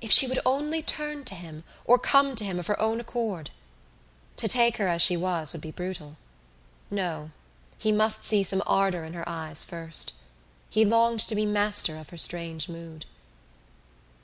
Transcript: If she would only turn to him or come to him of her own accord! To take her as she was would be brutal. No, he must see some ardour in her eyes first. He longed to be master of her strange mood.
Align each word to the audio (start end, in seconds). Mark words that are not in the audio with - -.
If 0.00 0.10
she 0.10 0.26
would 0.26 0.38
only 0.46 0.80
turn 0.80 1.26
to 1.26 1.34
him 1.34 1.62
or 1.84 1.98
come 1.98 2.34
to 2.36 2.42
him 2.46 2.58
of 2.58 2.68
her 2.68 2.80
own 2.80 3.00
accord! 3.00 3.50
To 4.38 4.48
take 4.48 4.78
her 4.78 4.88
as 4.88 5.02
she 5.02 5.14
was 5.14 5.52
would 5.52 5.60
be 5.60 5.72
brutal. 5.72 6.16
No, 6.90 7.32
he 7.76 7.92
must 7.92 8.24
see 8.24 8.42
some 8.42 8.62
ardour 8.66 9.04
in 9.04 9.12
her 9.12 9.28
eyes 9.28 9.64
first. 9.64 10.14
He 10.70 10.86
longed 10.86 11.20
to 11.20 11.34
be 11.34 11.44
master 11.44 11.98
of 11.98 12.08
her 12.08 12.16
strange 12.16 12.70
mood. 12.70 13.04